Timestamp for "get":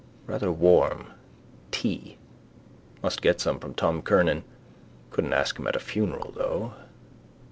3.21-3.39